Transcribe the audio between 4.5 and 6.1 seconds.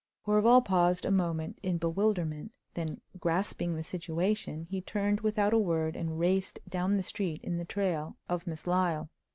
he turned, without a word,